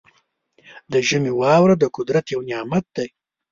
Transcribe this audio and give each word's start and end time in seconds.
د 0.91 0.93
ژمي 1.07 1.31
واوره 1.41 1.75
د 1.79 1.83
قدرت 1.95 2.25
یو 2.33 2.41
نعمت 2.49 2.85
دی. 2.95 3.07